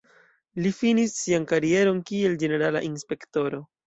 Li 0.65 0.69
finis 0.77 1.11
sian 1.25 1.45
karieron 1.51 1.99
kiel 2.07 2.39
ĝenerala 2.45 2.81
inspektoro. 2.89 3.61